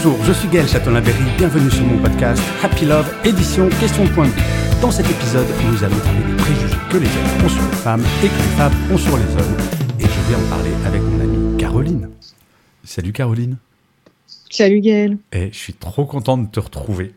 [0.00, 4.42] Bonjour, je suis Gaël Châtelain-Berry, bienvenue sur mon podcast Happy Love, édition Question point vue.
[4.80, 8.04] Dans cet épisode, nous allons parler des préjugés que les hommes ont sur les femmes
[8.22, 9.56] et que les femmes ont sur les hommes.
[9.98, 12.10] Et je vais en parler avec mon amie Caroline.
[12.84, 13.56] Salut Caroline.
[14.48, 15.18] Salut Gaël.
[15.32, 17.12] Et je suis trop content de te retrouver.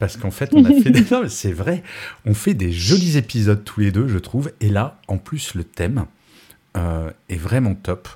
[0.00, 1.04] Parce qu'en fait, on a fait des...
[1.28, 1.84] C'est vrai,
[2.24, 4.50] on fait des jolis épisodes tous les deux, je trouve.
[4.60, 6.06] Et là, en plus, le thème
[6.76, 8.08] euh, est vraiment top.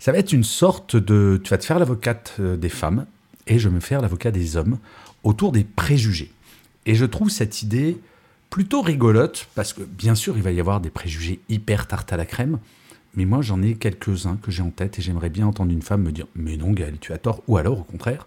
[0.00, 1.40] Ça va être une sorte de...
[1.44, 3.06] Tu vas te faire l'avocate euh, des femmes
[3.46, 4.78] et je me faire l'avocat des hommes
[5.22, 6.32] autour des préjugés.
[6.86, 7.98] Et je trouve cette idée
[8.50, 12.16] plutôt rigolote parce que bien sûr, il va y avoir des préjugés hyper tarte à
[12.16, 12.58] la crème.
[13.16, 16.02] Mais moi, j'en ai quelques-uns que j'ai en tête et j'aimerais bien entendre une femme
[16.02, 17.42] me dire Mais non, Gaël, tu as tort.
[17.46, 18.26] Ou alors, au contraire,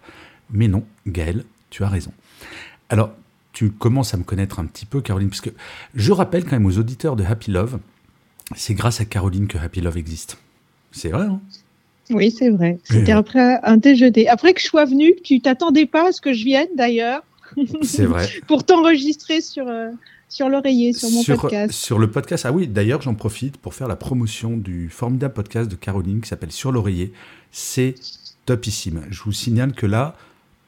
[0.50, 2.12] Mais non, Gaël, tu as raison.
[2.88, 3.12] Alors,
[3.52, 5.52] tu commences à me connaître un petit peu, Caroline, puisque
[5.94, 7.80] je rappelle quand même aux auditeurs de Happy Love,
[8.56, 10.38] c'est grâce à Caroline que Happy Love existe.
[10.92, 11.40] C'est vrai, hein?
[12.10, 12.78] Oui, c'est vrai.
[12.84, 14.28] C'était après un déjeuner.
[14.28, 17.22] Après que je sois venue, tu t'attendais pas à ce que je vienne d'ailleurs.
[17.82, 18.28] C'est vrai.
[18.46, 19.90] Pour t'enregistrer sur, euh,
[20.28, 21.72] sur l'oreiller, sur mon podcast.
[21.72, 22.46] Sur le podcast.
[22.46, 26.28] Ah oui, d'ailleurs, j'en profite pour faire la promotion du formidable podcast de Caroline qui
[26.28, 27.12] s'appelle Sur l'oreiller.
[27.50, 27.94] C'est
[28.44, 29.02] topissime.
[29.10, 30.14] Je vous signale que là,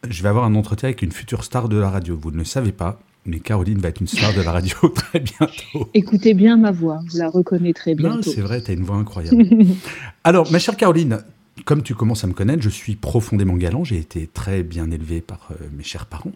[0.09, 2.19] je vais avoir un entretien avec une future star de la radio.
[2.21, 5.21] Vous ne le savez pas, mais Caroline va être une star de la radio très
[5.21, 5.91] bientôt.
[5.95, 8.17] Écoutez bien ma voix, vous la reconnaîtrez bientôt.
[8.17, 9.45] Non, c'est vrai, tu as une voix incroyable.
[10.25, 11.23] Alors, ma chère Caroline,
[11.65, 13.85] comme tu commences à me connaître, je suis profondément galant.
[13.85, 16.33] J'ai été très bien élevé par euh, mes chers parents.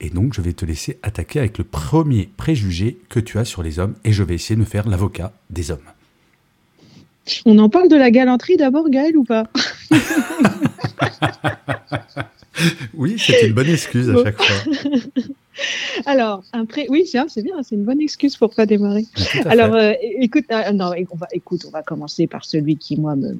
[0.00, 3.62] Et donc, je vais te laisser attaquer avec le premier préjugé que tu as sur
[3.62, 3.94] les hommes.
[4.04, 5.78] Et je vais essayer de me faire l'avocat des hommes.
[7.44, 9.44] On en parle de la galanterie d'abord, Gaël, ou pas?
[12.94, 14.72] Oui, c'est une bonne excuse à chaque fois.
[16.06, 19.06] Alors, après, oui, c'est bien, c'est une bonne excuse pour pas démarrer.
[19.46, 23.16] Alors, euh, écoute, euh, non, on va, écoute, on va commencer par celui qui moi
[23.16, 23.36] me,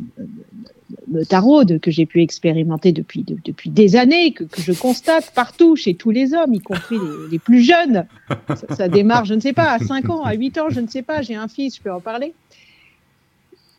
[1.08, 5.76] me, taraude, que j'ai pu expérimenter depuis depuis des années, que, que, je constate partout
[5.76, 8.06] chez tous les hommes, y compris les, les plus jeunes.
[8.48, 10.88] Ça, ça, démarre, je ne sais pas, à 5 ans, à 8 ans, je ne
[10.88, 11.22] sais pas.
[11.22, 12.34] J'ai un fils, je peux en parler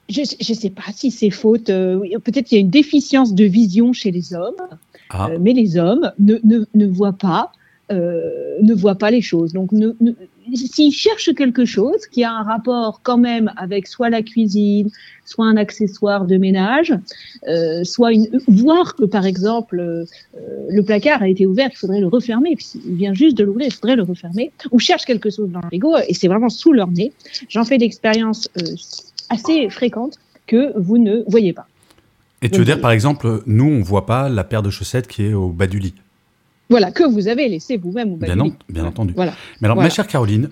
[0.10, 1.70] je ne sais pas si c'est faute.
[1.70, 4.56] Euh, Peut-être qu'il y a une déficience de vision chez les hommes,
[5.12, 5.30] ah.
[5.40, 7.52] mais les hommes ne, ne, ne voient pas,
[7.92, 9.54] euh, ne voient pas les choses.
[9.54, 9.92] Donc, ne,
[10.54, 14.90] s'ils cherchent quelque chose qui a un rapport quand même avec soit la cuisine,
[15.26, 16.94] soit un accessoire de ménage,
[17.48, 20.06] euh, soit une, voir que par exemple euh,
[20.70, 22.58] le placard a été ouvert, il faudrait le refermer.
[22.86, 24.52] Il vient juste de l'ouvrir, il faudrait le refermer.
[24.72, 27.12] Ou cherche quelque chose dans le frigo et c'est vraiment sous leur nez.
[27.48, 28.50] J'en fais l'expérience
[29.30, 30.18] assez fréquente
[30.48, 31.68] que vous ne voyez pas.
[32.42, 35.08] Et tu veux dire, par exemple, nous, on ne voit pas la paire de chaussettes
[35.08, 35.94] qui est au bas du lit?
[36.70, 38.36] Voilà, que vous avez laissé vous-même au bien.
[38.70, 39.14] Bien entendu.
[39.16, 39.34] Voilà.
[39.60, 40.50] Mais alors, ma chère Caroline,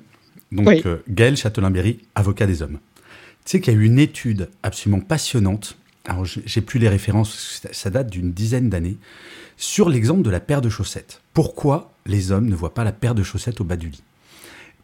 [0.52, 0.82] donc oui.
[0.86, 2.80] euh, Gaël Châtelain-Berry, avocat des hommes.
[3.46, 7.62] Tu sais qu'il y a eu une étude absolument passionnante, alors j'ai plus les références,
[7.72, 8.98] ça date d'une dizaine d'années,
[9.58, 11.22] sur l'exemple de la paire de chaussettes.
[11.34, 14.04] Pourquoi les hommes ne voient pas la paire de chaussettes au bas du lit?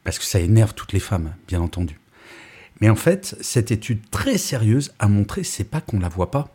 [0.03, 1.99] Parce que ça énerve toutes les femmes, bien entendu.
[2.81, 6.53] Mais en fait, cette étude très sérieuse a montré, c'est pas qu'on la voit pas,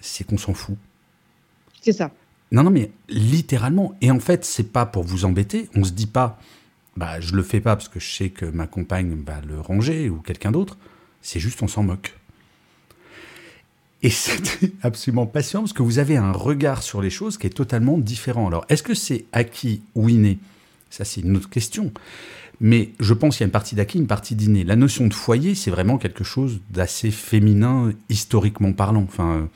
[0.00, 0.76] c'est qu'on s'en fout.
[1.80, 2.10] C'est ça.
[2.52, 3.94] Non, non, mais littéralement.
[4.02, 5.68] Et en fait, c'est pas pour vous embêter.
[5.74, 6.38] On se dit pas,
[6.96, 10.10] bah, je le fais pas parce que je sais que ma compagne va le ranger
[10.10, 10.76] ou quelqu'un d'autre.
[11.22, 12.14] C'est juste, on s'en moque.
[14.02, 17.50] Et c'est absolument passionnant parce que vous avez un regard sur les choses qui est
[17.50, 18.48] totalement différent.
[18.48, 20.38] Alors, est-ce que c'est acquis ou inné?
[20.90, 21.90] Ça, c'est une autre question.
[22.60, 24.62] Mais je pense qu'il y a une partie d'acquis, une partie d'inné.
[24.62, 29.02] La notion de foyer, c'est vraiment quelque chose d'assez féminin, historiquement parlant.
[29.02, 29.48] Enfin,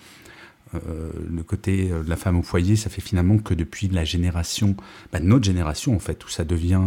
[0.74, 4.76] euh, le côté de la femme au foyer, ça fait finalement que depuis la génération,
[5.12, 6.80] bah, notre génération en fait, où ça devient,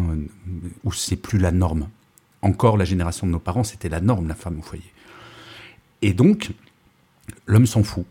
[0.84, 1.88] où c'est plus la norme.
[2.42, 4.84] Encore la génération de nos parents, c'était la norme, la femme au foyer.
[6.02, 6.52] Et donc,
[7.46, 8.06] l'homme s'en fout.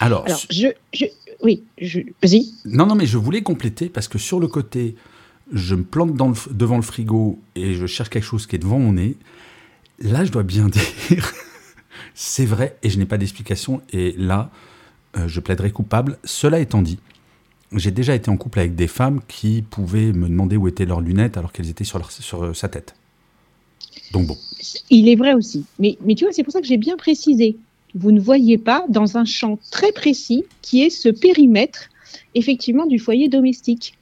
[0.00, 1.06] Alors, Alors je, je,
[1.42, 2.52] oui, je, vas-y.
[2.64, 4.96] Non, non, mais je voulais compléter parce que sur le côté,
[5.52, 8.58] je me plante dans le, devant le frigo et je cherche quelque chose qui est
[8.58, 9.16] devant mon nez.
[10.00, 10.68] Là, je dois bien
[11.08, 11.32] dire,
[12.14, 13.82] c'est vrai et je n'ai pas d'explication.
[13.92, 14.50] Et là,
[15.16, 16.18] euh, je plaiderai coupable.
[16.24, 16.98] Cela étant dit,
[17.72, 21.00] j'ai déjà été en couple avec des femmes qui pouvaient me demander où étaient leurs
[21.00, 22.94] lunettes alors qu'elles étaient sur, sur sa tête.
[24.12, 24.36] Donc bon.
[24.90, 25.64] Il est vrai aussi.
[25.78, 27.56] Mais tu vois, c'est pour ça que j'ai bien précisé.
[27.94, 31.88] Vous ne voyez pas dans un champ très précis qui est ce périmètre,
[32.34, 33.96] effectivement, du foyer domestique.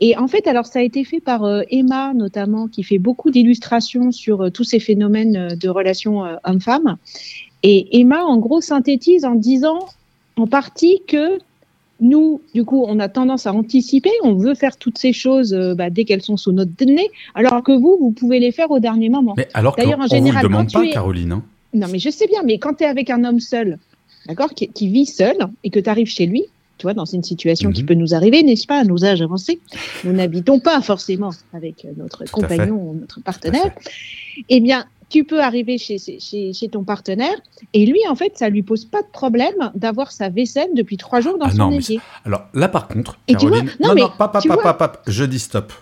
[0.00, 3.30] Et en fait, alors ça a été fait par euh, Emma notamment, qui fait beaucoup
[3.30, 6.96] d'illustrations sur euh, tous ces phénomènes euh, de relations hommes-femmes.
[7.62, 9.80] Et Emma, en gros, synthétise en disant
[10.36, 11.38] en partie que
[12.00, 15.74] nous, du coup, on a tendance à anticiper, on veut faire toutes ces choses euh,
[15.74, 18.78] bah, dès qu'elles sont sous notre nez, alors que vous, vous pouvez les faire au
[18.78, 19.34] dernier moment.
[19.36, 20.90] Mais alors qu'on ne vous le demande pas, es...
[20.90, 21.32] Caroline.
[21.32, 21.42] Hein
[21.74, 23.78] non, mais je sais bien, mais quand tu es avec un homme seul,
[24.26, 26.44] d'accord, qui, qui, vit seul, et que tu arrives chez lui,
[26.80, 27.88] tu vois, dans une situation qui mhm.
[27.88, 29.60] peut nous arriver, n'est-ce pas, à nos âges avancés?
[30.02, 33.70] Nous n'habitons pas forcément avec notre compagnon ou notre partenaire.
[34.48, 37.36] Eh bien, tu peux arriver chez, chez, ton partenaire
[37.74, 41.20] et lui, en fait, ça lui pose pas de problème d'avoir sa vaisselle depuis trois
[41.20, 42.00] jours dans ah son évier.
[42.24, 45.74] Alors là, par contre, Caroline, non, non, pas, pas, pas, pas, je dis stop.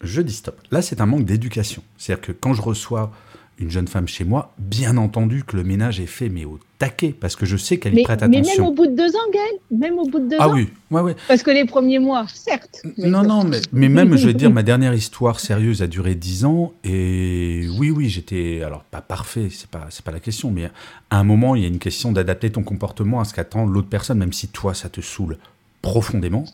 [0.00, 0.60] Je dis stop.
[0.70, 1.82] Là, c'est un manque d'éducation.
[1.98, 3.10] C'est-à-dire que quand je reçois
[3.58, 7.14] une jeune femme chez moi, bien entendu que le ménage est fait, mais au taquet,
[7.18, 8.42] parce que je sais qu'elle y prête attention.
[8.42, 10.52] Mais même au bout de deux ans, Gaël Même au bout de deux ah ans
[10.52, 11.16] Ah oui, ouais, ouais.
[11.28, 12.82] Parce que les premiers mois, certes.
[12.98, 16.44] Non, non, mais, mais, même, je vais dire, ma dernière histoire sérieuse a duré dix
[16.44, 20.70] ans, et oui, oui, j'étais, alors pas parfait, c'est pas, c'est pas la question, mais
[21.10, 23.88] à un moment, il y a une question d'adapter ton comportement à ce qu'attend l'autre
[23.88, 25.38] personne, même si toi, ça te saoule
[25.80, 26.44] profondément.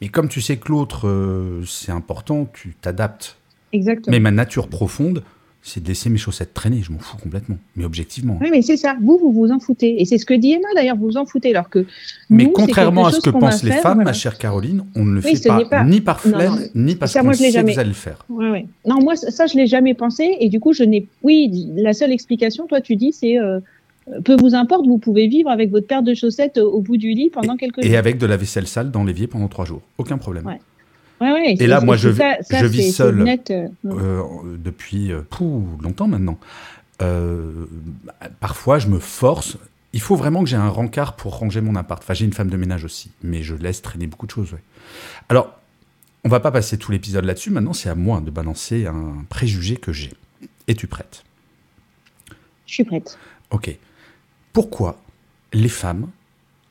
[0.00, 3.36] Mais comme tu sais que l'autre, euh, c'est important, tu t'adaptes.
[3.72, 4.12] Exactement.
[4.12, 5.22] Mais ma nature profonde,
[5.62, 6.82] c'est de laisser mes chaussettes traîner.
[6.82, 7.56] Je m'en fous complètement.
[7.76, 8.36] Mais objectivement.
[8.40, 8.96] Oui, mais c'est ça.
[9.00, 10.02] Vous, vous vous en foutez.
[10.02, 11.50] Et c'est ce que dit Emma d'ailleurs, vous vous en foutez.
[11.50, 11.86] Alors que.
[12.28, 15.40] Mais contrairement à ce que pensent les femmes, ma chère Caroline, on ne le fait
[15.46, 17.70] pas, ni par flemme, ni parce qu'on sait jamais...
[17.70, 18.24] que vous allez le faire.
[18.28, 18.66] Ouais, ouais.
[18.86, 20.36] Non, moi, ça, je ne l'ai jamais pensé.
[20.40, 21.06] Et du coup, je n'ai.
[21.22, 23.38] Oui, la seule explication, toi, tu dis, c'est.
[23.38, 23.60] Euh,
[24.24, 27.30] peu vous importe, vous pouvez vivre avec votre paire de chaussettes au bout du lit
[27.30, 27.90] pendant quelques jours.
[27.92, 29.82] Et avec de la vaisselle sale dans l'évier pendant trois jours.
[29.96, 30.44] Aucun problème.
[30.44, 30.58] Ouais.
[31.22, 34.22] Ouais, et là, moi, je, je vis seul euh, euh,
[34.58, 35.22] depuis euh,
[35.80, 36.38] longtemps maintenant.
[38.40, 39.56] parfois, je me force.
[39.92, 42.02] Il faut vraiment que j'ai un rencard pour ranger mon appart.
[42.02, 44.56] Enfin, j'ai une femme de ménage aussi, mais je laisse traîner beaucoup de choses.
[45.28, 45.56] Alors,
[46.24, 47.50] on va pas passer tout l'épisode là-dessus.
[47.50, 50.10] Maintenant, c'est à moi de balancer un préjugé que j'ai.
[50.66, 51.24] Es-tu prête?
[52.66, 53.16] Je suis prête.
[53.50, 53.76] Ok.
[54.52, 55.00] Pourquoi
[55.52, 56.08] les femmes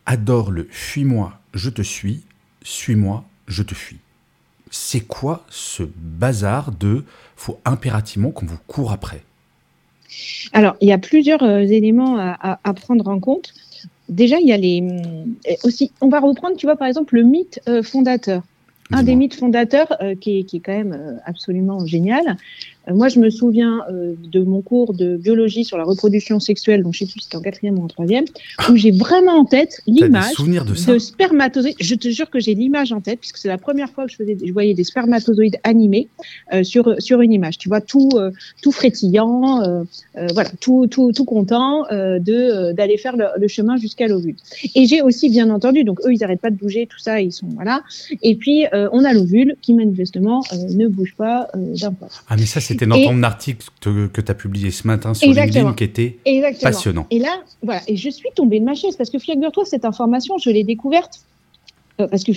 [0.06, 2.24] adorent le fuis-moi, je te suis,
[2.64, 4.00] suis-moi, je te fuis
[4.72, 7.04] c'est quoi ce bazar de
[7.36, 9.22] faut impérativement qu'on vous court après?
[10.54, 13.54] Alors, il y a plusieurs euh, éléments à, prendre en compte.
[14.10, 15.92] Déjà, il y a les euh, aussi.
[16.02, 18.44] On va reprendre, tu vois, par exemple, le mythe euh, fondateur.
[18.94, 22.36] Un des mythes fondateurs qui, est, qui, est, quand même absolument génial,
[22.88, 26.94] moi, je me souviens euh, de mon cours de biologie sur la reproduction sexuelle, donc
[26.94, 28.26] je sais plus si c'était en quatrième ou en troisième,
[28.70, 31.76] où j'ai vraiment en tête l'image de, de spermatozoïdes.
[31.80, 34.16] Je te jure que j'ai l'image en tête, puisque c'est la première fois que je,
[34.16, 36.08] faisais, je voyais des spermatozoïdes animés
[36.54, 37.58] euh, sur, sur une image.
[37.58, 38.32] Tu vois, tout, euh,
[38.64, 39.84] tout frétillant, euh,
[40.34, 44.36] voilà, tout, tout, tout content de d'aller faire le, le chemin jusqu'à l'ovule.
[44.76, 47.32] Et j'ai aussi, bien entendu, donc eux, ils n'arrêtent pas de bouger, tout ça, ils
[47.32, 47.82] sont, voilà.
[48.22, 52.08] Et puis, on a l'ovule qui, manifestement, ne bouge pas d'un pas.
[52.28, 55.74] Ah, mais ça, c'était dans ton article que, tu as publié ce matin sur LinkedIn
[55.74, 56.18] qui était
[56.62, 57.08] passionnant.
[57.12, 60.38] Et là, voilà, et je suis tombée de ma chaise parce que figure-toi, cette information,
[60.38, 61.22] je l'ai découverte
[62.02, 62.32] euh, parce que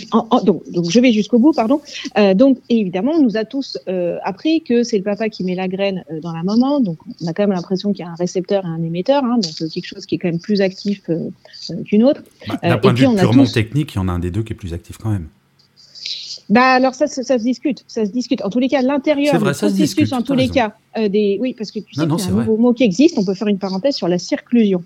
[0.44, 1.80] donc, je vais jusqu'au bout, pardon.
[2.18, 5.54] Euh, donc évidemment, on nous a tous euh, appris que c'est le papa qui met
[5.54, 6.80] la graine dans la maman.
[6.80, 9.38] Donc on a quand même l'impression qu'il y a un récepteur et un émetteur, hein,
[9.38, 11.02] donc quelque chose qui est quand même plus actif
[11.84, 12.22] qu'une autre.
[12.48, 14.52] Bah, d'un point de vue purement technique, il y en a un des deux qui
[14.52, 15.28] est plus actif quand même.
[16.50, 18.42] Bah alors ça, ça, se discute, ça se discute.
[18.44, 21.70] En tous les cas, l'intérieur, le processus, en tous les cas, euh, des, oui, parce
[21.70, 23.18] que tu sais qu'il y a un nouveau mot qui existe.
[23.18, 24.82] On peut faire une parenthèse sur la circlusion.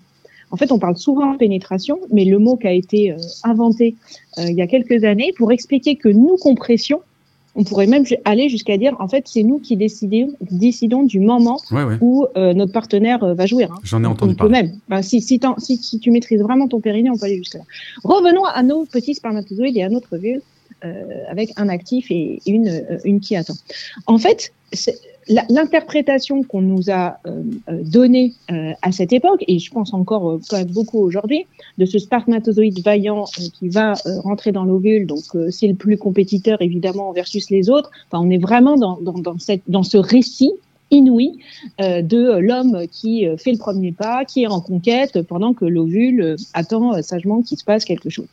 [0.51, 3.95] En fait, on parle souvent de pénétration, mais le mot qui a été euh, inventé
[4.37, 7.01] euh, il y a quelques années pour expliquer que nous compression,
[7.55, 11.59] on pourrait même aller jusqu'à dire, en fait, c'est nous qui décidons, décidons du moment
[11.99, 13.71] où notre partenaire va jouir.
[13.73, 13.79] Hein.
[13.83, 14.53] J'en ai entendu parler.
[14.53, 14.71] Même.
[14.87, 17.65] Bah, si, si, si, si, tu maîtrises vraiment ton périnée, on peut aller jusqu'à là.
[18.03, 20.41] Revenons à nos petits spermatozoïdes et à notre ovule.
[20.85, 23.55] Euh, avec un actif et une, euh, une qui attend.
[24.07, 24.53] En fait,
[25.49, 27.43] l'interprétation qu'on nous a euh,
[27.83, 28.31] donnée
[28.81, 33.25] à cette époque, et je pense encore quand même beaucoup aujourd'hui, de ce spermatozoïde vaillant
[33.25, 37.91] qui va rentrer dans l'ovule, donc c'est le plus compétiteur évidemment versus les autres.
[38.09, 40.53] Enfin, on est vraiment dans, dans, dans, cette, dans ce récit
[40.91, 41.39] inouï
[41.79, 47.01] de l'homme qui fait le premier pas, qui est en conquête pendant que l'ovule attend
[47.01, 48.27] sagement qu'il se passe quelque chose.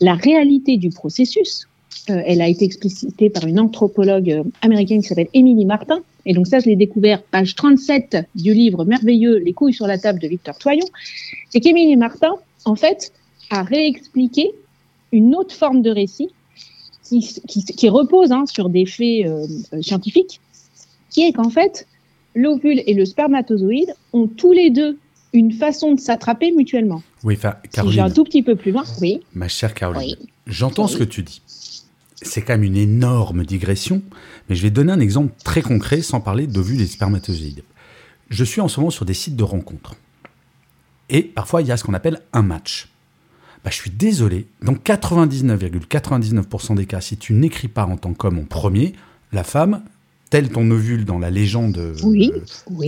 [0.00, 1.66] La réalité du processus,
[2.08, 6.00] euh, elle a été explicitée par une anthropologue euh, américaine qui s'appelle Émilie Martin.
[6.24, 9.98] Et donc ça, je l'ai découvert page 37 du livre merveilleux Les couilles sur la
[9.98, 10.86] table de Victor Toyon.
[11.50, 13.12] C'est qu'Émilie Martin, en fait,
[13.50, 14.50] a réexpliqué
[15.12, 16.30] une autre forme de récit
[17.02, 19.46] qui, repose hein, sur des faits euh,
[19.82, 20.40] scientifiques,
[21.10, 21.88] qui est qu'en fait,
[22.36, 24.96] l'ovule et le spermatozoïde ont tous les deux
[25.32, 27.02] une façon de s'attraper mutuellement.
[27.24, 27.90] Oui, enfin, Caroline.
[27.90, 29.20] Si j'ai un tout petit peu plus loin, oui.
[29.34, 30.16] Ma chère Caroline,
[30.46, 31.42] j'entends ce que tu dis
[32.22, 34.02] c'est quand même une énorme digression,
[34.48, 37.64] mais je vais donner un exemple très concret sans parler d'ovules et spermatozoïdes.
[38.28, 39.96] Je suis en ce moment sur des sites de rencontres.
[41.08, 42.88] Et parfois, il y a ce qu'on appelle un match.
[43.64, 48.38] Bah, je suis désolé, dans 99,99% des cas, si tu n'écris pas en tant qu'homme
[48.38, 48.94] en premier,
[49.32, 49.82] la femme,
[50.30, 52.32] tel ton ovule dans la légende, oui,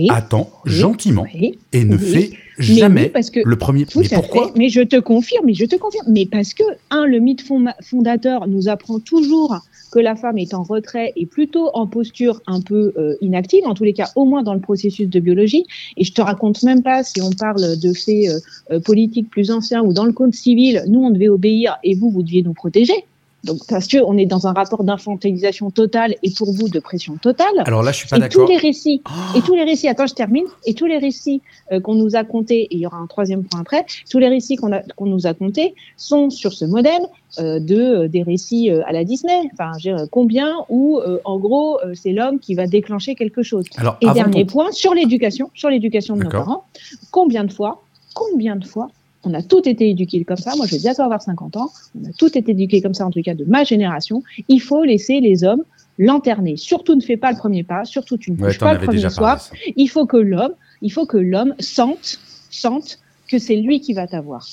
[0.09, 1.25] attend gentiment
[1.73, 3.85] et ne fait jamais parce que, le premier.
[3.95, 6.05] mais pourquoi Mais je te confirme, mais je te confirme.
[6.09, 7.43] Mais parce que, un, le mythe
[7.81, 9.59] fondateur nous apprend toujours
[9.91, 13.75] que la femme est en retrait et plutôt en posture un peu euh, inactive, en
[13.75, 15.65] tous les cas au moins dans le processus de biologie.
[15.97, 18.39] Et je te raconte même pas si on parle de faits euh,
[18.71, 22.09] euh, politiques plus anciens ou dans le code civil, nous on devait obéir et vous,
[22.09, 23.05] vous deviez nous protéger.
[23.43, 27.17] Donc, parce que on est dans un rapport d'infantilisation totale et pour vous de pression
[27.17, 27.53] totale.
[27.65, 28.45] Alors là, je suis pas d'accord.
[28.45, 29.01] Tous les récits,
[29.35, 32.23] et tous les récits, attends, je termine, et tous les récits euh, qu'on nous a
[32.23, 35.27] contés, et il y aura un troisième point après, tous les récits qu'on qu'on nous
[35.27, 37.01] a contés sont sur ce modèle
[37.39, 39.49] euh, de euh, des récits euh, à la Disney.
[39.53, 39.71] Enfin,
[40.11, 43.65] combien où, en gros, c'est l'homme qui va déclencher quelque chose.
[43.77, 46.65] Alors, et dernier point sur l'éducation, sur l'éducation de nos parents.
[47.11, 47.83] Combien de fois,
[48.13, 48.89] combien de fois
[49.23, 50.55] on a tout été éduqués comme ça.
[50.55, 51.71] Moi, je vais bientôt avoir 50 ans.
[51.99, 54.23] On a tout été éduqués comme ça, en tout cas de ma génération.
[54.47, 55.63] Il faut laisser les hommes
[55.97, 56.57] lanterner.
[56.57, 57.85] Surtout ne fais pas le premier pas.
[57.85, 59.41] Surtout tu ne touches pas le premier soir.
[59.75, 62.99] Il faut que l'homme, il faut que l'homme sente, sente
[63.29, 64.45] que c'est lui qui va t'avoir.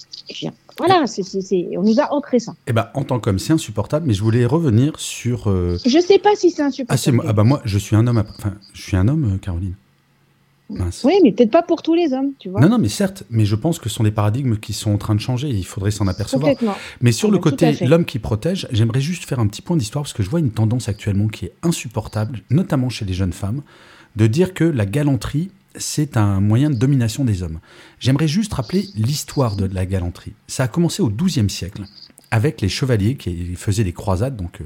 [0.79, 1.05] Voilà,
[1.77, 2.55] on nous a ancré ça.
[2.67, 5.51] Eh ben, en tant qu'homme, c'est insupportable, mais je voulais revenir sur.
[5.51, 5.77] Euh...
[5.85, 7.21] Je sais pas si c'est insupportable.
[7.23, 8.23] Ah, ah, bah moi, je suis un homme.
[8.39, 9.39] Enfin, je suis un homme, euh,
[11.05, 12.61] Oui, mais peut-être pas pour tous les hommes, tu vois.
[12.61, 14.99] Non, non, mais certes, mais je pense que ce sont des paradigmes qui sont en
[14.99, 16.55] train de changer, il faudrait s'en apercevoir.
[17.01, 20.05] Mais sur ah, le côté l'homme qui protège, j'aimerais juste faire un petit point d'histoire,
[20.05, 23.63] parce que je vois une tendance actuellement qui est insupportable, notamment chez les jeunes femmes,
[24.17, 27.61] de dire que la galanterie, c'est un moyen de domination des hommes.
[28.01, 30.33] J'aimerais juste rappeler l'histoire de la galanterie.
[30.47, 31.83] Ça a commencé au XIIe siècle,
[32.31, 34.65] avec les chevaliers qui faisaient des croisades, donc euh,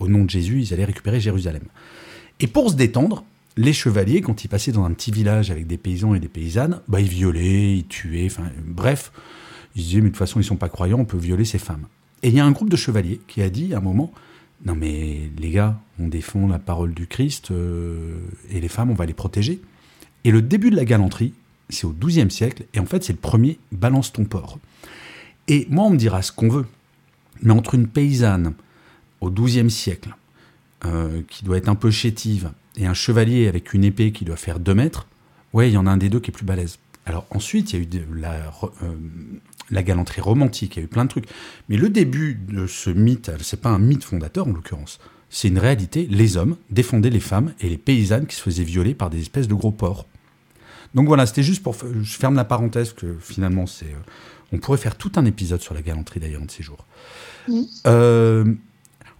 [0.00, 1.62] au nom de Jésus, ils allaient récupérer Jérusalem.
[2.40, 3.24] Et pour se détendre,
[3.56, 6.80] les chevaliers, quand ils passaient dans un petit village avec des paysans et des paysannes,
[6.88, 8.28] bah, ils violaient, ils tuaient,
[8.64, 9.12] bref,
[9.74, 11.86] ils disaient, mais de toute façon, ils sont pas croyants, on peut violer ces femmes.
[12.22, 14.12] Et il y a un groupe de chevaliers qui a dit à un moment,
[14.64, 18.18] non mais les gars, on défend la parole du Christ, euh,
[18.50, 19.60] et les femmes, on va les protéger.
[20.24, 21.32] Et le début de la galanterie,
[21.70, 24.58] c'est au XIIe siècle, et en fait, c'est le premier balance ton porc.
[25.48, 26.66] Et moi, on me dira ce qu'on veut,
[27.42, 28.54] mais entre une paysanne
[29.20, 30.14] au XIIe siècle,
[30.84, 34.36] euh, qui doit être un peu chétive, et un chevalier avec une épée qui doit
[34.36, 35.06] faire 2 mètres,
[35.52, 36.78] ouais, il y en a un des deux qui est plus balèze.
[37.06, 38.52] Alors ensuite, il y a eu la,
[38.82, 38.94] euh,
[39.70, 41.28] la, galanterie romantique, il y a eu plein de trucs.
[41.68, 44.98] Mais le début de ce mythe, c'est pas un mythe fondateur en l'occurrence,
[45.30, 46.06] c'est une réalité.
[46.10, 49.48] Les hommes défendaient les femmes et les paysannes qui se faisaient violer par des espèces
[49.48, 50.06] de gros porcs.
[50.94, 51.74] Donc voilà, c'était juste pour.
[51.74, 53.86] Je ferme la parenthèse que finalement, c'est.
[53.86, 54.10] Euh,
[54.52, 56.86] on pourrait faire tout un épisode sur la galanterie d'ailleurs de ces jours.
[57.48, 57.62] Mmh.
[57.86, 58.54] Euh,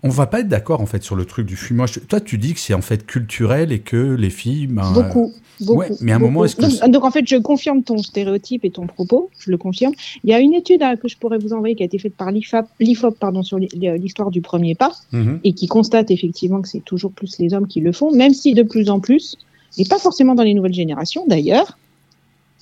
[0.02, 2.00] on va pas être d'accord en fait sur le truc du fumage.
[2.08, 4.66] Toi, tu dis que c'est en fait culturel et que les filles.
[4.66, 5.32] Ben, beaucoup.
[5.60, 6.90] Beaucoup, mais à un moment, est-ce que.
[6.90, 9.94] Donc, en fait, je confirme ton stéréotype et ton propos, je le confirme.
[10.22, 12.14] Il y a une étude hein, que je pourrais vous envoyer qui a été faite
[12.14, 15.40] par l'IFOP pardon, sur l'histoire du premier pas mhm.
[15.44, 18.52] et qui constate effectivement que c'est toujours plus les hommes qui le font, même si
[18.52, 19.38] de plus en plus,
[19.78, 21.78] et pas forcément dans les nouvelles générations d'ailleurs,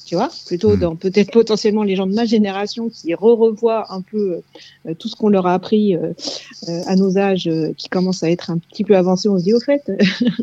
[0.04, 0.80] tu vois, plutôt hmm.
[0.80, 4.40] dans peut-être potentiellement les gens de ma génération qui re-revoient un peu
[4.86, 6.12] euh, tout ce qu'on leur a appris euh,
[6.68, 9.28] euh, à nos âges qui commencent à être un petit peu avancés.
[9.28, 9.90] On se dit au fait,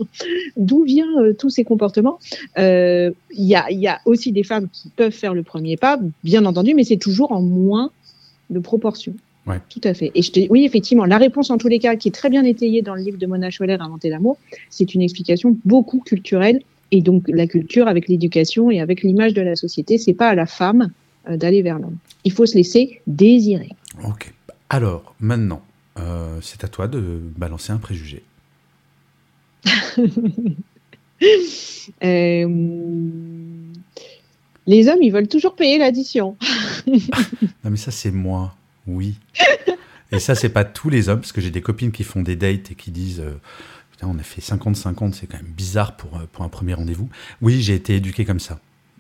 [0.58, 2.18] d'où viennent tous ces comportements?
[2.58, 6.46] Il y a, y, a, aussi des femmes qui peuvent faire le premier pas, bien
[6.46, 7.92] entendu, mais c'est toujours en moins
[8.50, 9.14] de proportion.
[9.48, 9.60] Ouais.
[9.70, 10.12] Tout à fait.
[10.14, 12.44] Et je te, oui, effectivement, la réponse en tous les cas, qui est très bien
[12.44, 14.38] étayée dans le livre de Mona Scholler, Inventer l'amour,
[14.70, 16.62] c'est une explication beaucoup culturelle
[16.92, 20.36] et donc la culture avec l'éducation et avec l'image de la société, c'est pas à
[20.36, 20.92] la femme
[21.30, 21.98] euh, d'aller vers l'homme.
[22.24, 23.70] Il faut se laisser désirer.
[24.04, 24.34] Ok.
[24.70, 25.62] Alors maintenant,
[26.00, 28.24] euh, c'est à toi de balancer un préjugé.
[32.04, 32.48] Euh,
[34.66, 36.36] les hommes, ils veulent toujours payer l'addition.
[36.88, 38.56] non mais ça c'est moi,
[38.88, 39.14] oui.
[40.12, 42.36] Et ça c'est pas tous les hommes parce que j'ai des copines qui font des
[42.36, 43.22] dates et qui disent
[44.08, 47.10] on a fait 50-50, c'est quand même bizarre pour, euh, pour un premier rendez-vous.
[47.42, 48.60] Oui, j'ai été éduqué comme ça.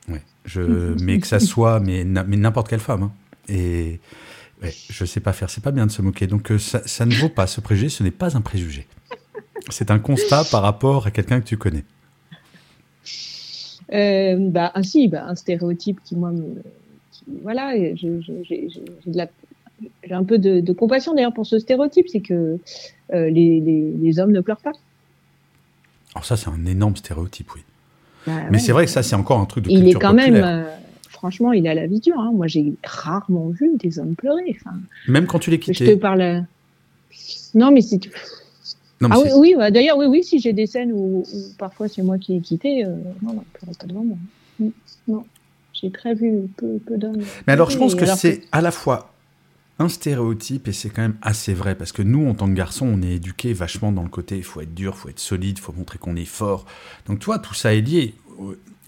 [0.10, 0.22] Ouais.
[0.46, 0.62] Je,
[1.04, 3.04] mais que ça soit, mais, mais n'importe quelle femme.
[3.04, 3.12] Hein.
[3.50, 4.00] Et
[4.62, 6.28] ouais, je sais pas faire, c'est pas bien de se moquer.
[6.28, 8.88] Donc euh, ça, ça, ne vaut pas, ce préjugé, ce n'est pas un préjugé.
[9.70, 11.84] C'est un constat par rapport à quelqu'un que tu connais.
[13.94, 16.64] Euh, bah, ainsi, bah, un stéréotype qui, moi, me,
[17.44, 19.24] voilà, j'ai
[20.10, 22.58] un peu de, de compassion d'ailleurs pour ce stéréotype, c'est que
[23.12, 24.72] les, les, les, hommes ne pleurent pas.
[26.16, 27.62] Alors ça, c'est un énorme stéréotype, oui.
[28.28, 30.36] Bah mais c'est vrai que ça, c'est encore un truc de il est quand même,
[30.36, 30.64] euh,
[31.10, 32.20] franchement, il a la vie dure.
[32.20, 32.32] Hein.
[32.34, 34.58] Moi, j'ai rarement vu des hommes pleurer.
[35.08, 35.86] même quand tu les quittais.
[35.86, 36.46] Je te parle.
[37.56, 38.00] Non, mais c'est.
[39.04, 41.24] ah oui, oui bah, d'ailleurs, oui, oui, si j'ai des scènes où,
[41.58, 43.44] parfois c'est moi qui ai quitté, euh, non, non,
[43.78, 44.18] pas devant moi.
[45.08, 45.26] Non,
[45.74, 47.24] j'ai très vu peu, peu d'hommes.
[47.48, 49.11] Mais alors, je pense que c'est à la fois
[49.90, 53.02] stéréotype et c'est quand même assez vrai parce que nous en tant que garçons on
[53.02, 55.62] est éduqué vachement dans le côté il faut être dur, il faut être solide, il
[55.62, 56.66] faut montrer qu'on est fort.
[57.08, 58.16] Donc toi tout ça est lié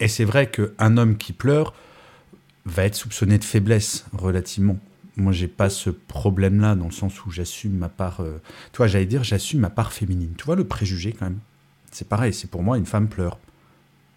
[0.00, 1.74] et c'est vrai qu'un homme qui pleure
[2.64, 4.78] va être soupçonné de faiblesse relativement.
[5.16, 8.20] Moi, j'ai pas ce problème-là dans le sens où j'assume ma part.
[8.20, 8.40] Euh,
[8.72, 10.32] tu vois, j'allais dire, j'assume ma part féminine.
[10.36, 11.38] Tu vois le préjugé quand même.
[11.92, 12.34] C'est pareil.
[12.34, 13.38] C'est pour moi une femme pleure.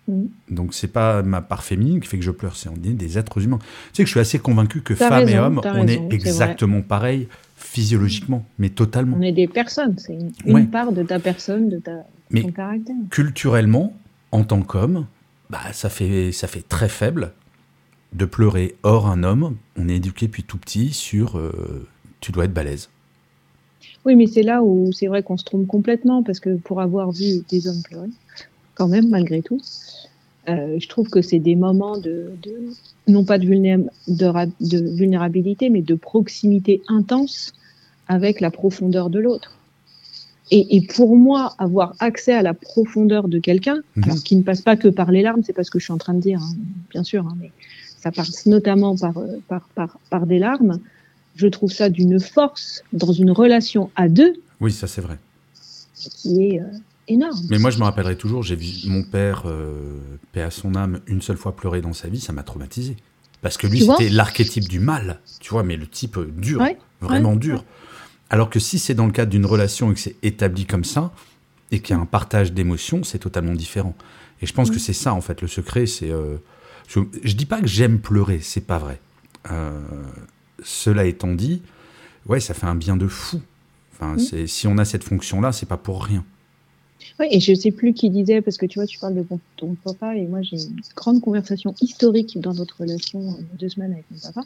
[0.08, 0.26] Mm.
[0.50, 3.18] Donc c'est pas ma part féminine qui fait que je pleure, c'est on est des
[3.18, 3.60] êtres humains.
[3.60, 7.28] Tu sais que je suis assez convaincu que femmes et hommes, on est exactement pareil
[7.56, 9.18] physiologiquement, mais totalement.
[9.20, 12.96] On est des personnes, c'est une, part de ta personne, de ta, mais ton caractère.
[13.10, 13.94] Culturellement,
[14.32, 15.08] en tant qu'homme,
[15.50, 17.34] bah, ça, fait, ça fait très faible
[18.14, 18.76] de pleurer.
[18.84, 21.88] Or, un homme, on est éduqué depuis tout petit sur euh,
[22.20, 22.90] tu dois être balèze.
[24.06, 27.12] Oui, mais c'est là où c'est vrai qu'on se trompe complètement, parce que pour avoir
[27.12, 28.10] vu des hommes pleurer,
[28.78, 29.60] quand même, malgré tout,
[30.50, 32.32] euh, je trouve que c'est des moments de,
[33.08, 37.54] non pas de, de, vulnérabilité, mais de proximité intense
[38.08, 39.54] avec la profondeur de l'autre.
[40.50, 44.04] Et, pour moi, avoir accès à la profondeur de quelqu'un, mhm.
[44.06, 45.92] alors qui ne passe pas que par les larmes, c'est pas ce que je suis
[45.92, 46.56] en train de dire, hein,
[46.90, 47.52] bien sûr, hein, mais
[48.00, 50.80] ça passe notamment par, euh, par, par, par des larmes,
[51.36, 54.36] je trouve ça d'une force dans une relation à deux.
[54.62, 55.18] Oui, ça c'est vrai.
[55.96, 56.66] Qui est, euh,
[57.08, 57.40] énorme.
[57.50, 59.72] Mais moi, je me rappellerai toujours, j'ai vu mon père, euh,
[60.32, 62.98] paix à son âme, une seule fois pleurer dans sa vie, ça m'a traumatisé.
[63.42, 66.64] Parce que lui, c'était l'archétype du mal, tu vois, mais le type euh, dur,
[67.02, 67.64] vraiment dur.
[68.30, 71.12] Alors que si c'est dans le cadre d'une relation et que c'est établi comme ça,
[71.72, 73.96] et qu'il y a un partage d'émotions, c'est totalement différent.
[74.42, 76.12] Et je pense que c'est ça, en fait, le secret, c'est...
[76.12, 76.38] Euh,
[76.88, 79.02] je, je, dis pas que j'aime pleurer, c'est pas vrai.
[79.52, 79.82] Euh,
[80.64, 81.62] cela étant dit,
[82.28, 83.42] ouais, ça fait un bien de fou.
[83.94, 84.48] Enfin, mm.
[84.48, 86.24] si on a cette fonction-là, c'est pas pour rien.
[87.20, 89.76] Oui, et je sais plus qui disait, parce que tu vois, tu parles de ton
[89.84, 93.94] papa, et moi j'ai une grande conversation historique dans notre relation de euh, deux semaines
[93.94, 94.42] avec mon papa.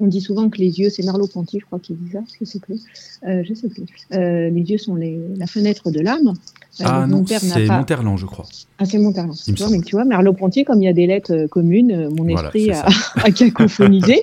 [0.00, 2.58] On dit souvent que les yeux, c'est Merleau-Ponty, je crois qu'il dit ça, je sais
[2.58, 2.80] plus.
[3.24, 3.84] Euh, je sais plus.
[4.12, 6.34] Euh, les yeux sont les, la fenêtre de l'âme.
[6.80, 7.78] Euh, ah non, c'est pas...
[7.78, 8.46] Monterland, je crois.
[8.78, 9.34] Ah, c'est Monterland.
[9.34, 12.28] Tu vois, mais tu vois, Merleau-Ponty, comme il y a des lettres euh, communes, mon
[12.28, 14.20] esprit a, a, cacophonisé.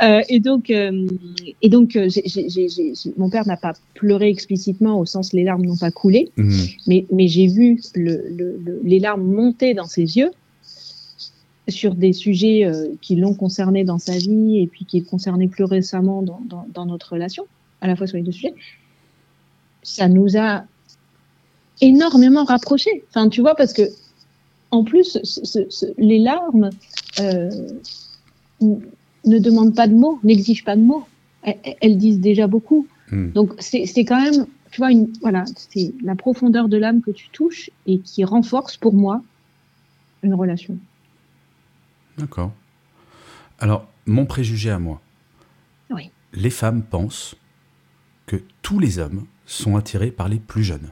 [0.28, 1.98] et donc, et donc
[3.16, 6.56] mon père n'a pas pleuré explicitement au sens les larmes n'ont pas coulé, mmh.
[6.86, 10.30] mais mais j'ai vu les larmes monter dans ses yeux
[11.68, 15.48] sur des sujets euh, qui l'ont concerné dans sa vie et puis qui le concernaient
[15.48, 17.46] plus récemment dans, notre relation,
[17.80, 18.54] à la fois sur les deux sujets,
[19.82, 20.64] ça nous a
[21.80, 23.04] énormément rapprochés.
[23.08, 23.82] Enfin, tu vois, parce que
[24.70, 25.18] en plus,
[25.98, 26.70] les larmes
[27.20, 27.50] euh,
[28.60, 31.04] ne demandent pas de mots, n'exigent pas de mots.
[31.42, 32.86] Elles, disent déjà beaucoup.
[33.10, 33.30] Hmm.
[33.32, 37.28] Donc, c'est quand même tu vois, une, voilà, c'est la profondeur de l'âme que tu
[37.28, 39.22] touches et qui renforce pour moi
[40.24, 40.76] une relation.
[42.18, 42.50] D'accord.
[43.60, 45.00] Alors, mon préjugé à moi.
[45.90, 46.10] Oui.
[46.32, 47.36] Les femmes pensent
[48.26, 50.90] que tous les hommes sont attirés par les plus jeunes.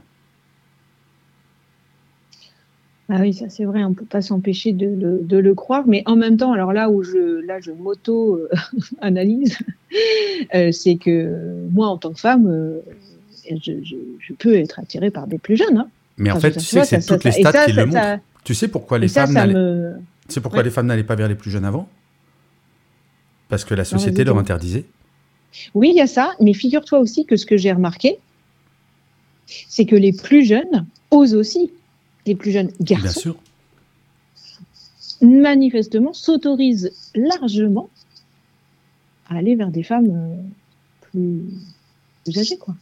[3.15, 5.83] Ah oui, ça c'est vrai, on ne peut pas s'empêcher de le, de le, croire,
[5.85, 9.59] mais en même temps, alors là où je, là, je m'auto-analyse,
[10.55, 12.79] euh, c'est que moi, en tant que femme, euh,
[13.61, 15.77] je, peux être attirée par des plus jeunes.
[15.77, 15.89] Hein.
[16.17, 18.19] Mais en fait, tu sais, c'est toutes les stats qui le montrent.
[18.43, 19.93] Tu sais pourquoi les femmes n'allaient
[20.41, 21.87] pourquoi les femmes n'allaient pas vers les plus jeunes avant?
[23.47, 24.85] Parce que la société leur interdisait.
[25.75, 28.17] Oui, il y a ça, mais figure-toi aussi que ce que j'ai remarqué,
[29.45, 31.71] c'est que les plus jeunes osent aussi,
[32.25, 33.35] les plus jeunes garçons, Bien sûr.
[35.21, 37.89] manifestement s'autorisent largement
[39.29, 40.35] à aller vers des femmes euh,
[41.01, 41.43] plus,
[42.23, 42.75] plus âgées, quoi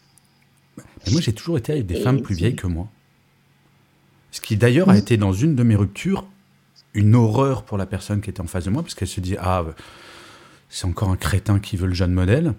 [1.12, 2.88] moi, j'ai toujours été avec des femmes plus vieilles que moi.
[4.32, 6.26] Ce qui d'ailleurs a été dans une de mes ruptures
[6.94, 9.36] une horreur pour la personne qui était en face de moi, parce qu'elle se dit
[9.40, 9.66] Ah,
[10.70, 12.54] c'est encore un crétin qui veut le jeune modèle.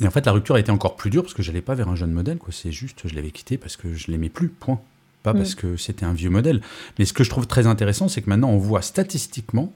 [0.00, 1.74] Et en fait, la rupture a été encore plus dure parce que je n'allais pas
[1.74, 2.38] vers un jeune modèle.
[2.38, 2.52] Quoi.
[2.52, 4.80] C'est juste, je l'avais quitté parce que je l'aimais plus, point.
[5.22, 6.60] Pas parce que c'était un vieux modèle.
[6.98, 9.72] Mais ce que je trouve très intéressant, c'est que maintenant, on voit statistiquement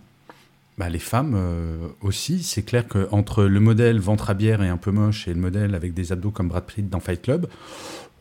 [0.78, 4.78] bah, les femmes euh, aussi, c'est clair qu'entre le modèle ventre à bière et un
[4.78, 7.46] peu moche et le modèle avec des abdos comme Brad Pitt dans Fight Club,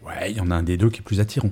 [0.05, 1.51] ouais, il y en a un des deux qui est plus attirant.